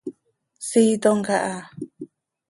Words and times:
Siitom 0.67 1.17
caha. 1.27 1.57